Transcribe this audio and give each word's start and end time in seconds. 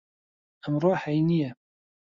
ئەمڕۆ 0.63 0.91
هەینییە. 1.03 1.49